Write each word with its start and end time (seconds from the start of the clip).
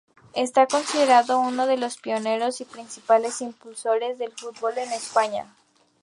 Está 0.33 0.65
considerado 0.65 1.39
uno 1.39 1.67
de 1.67 1.77
los 1.77 1.97
pioneros 1.99 2.59
y 2.59 2.65
principales 2.65 3.39
impulsores 3.39 4.17
del 4.17 4.31
fútbol 4.31 4.75
en 4.79 4.91
España. 4.93 5.45